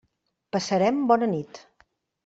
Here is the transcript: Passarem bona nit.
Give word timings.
Passarem 0.55 1.05
bona 1.13 1.31
nit. 1.37 1.65